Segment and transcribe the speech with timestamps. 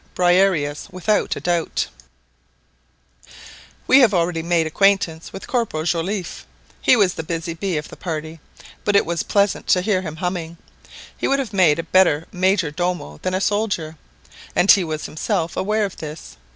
[0.15, 1.85] Briareus without a doubt!
[3.85, 6.43] We have already made acquaintance with Corporal Joliffe.
[6.81, 8.39] He was the busy bee of the party,
[8.83, 10.57] but it was pleasant to hear him humming.
[11.15, 13.95] He would have made a better major domo than a soldier;
[14.55, 16.35] and he was himself aware of this.